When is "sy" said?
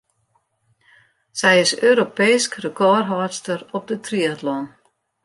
1.39-1.53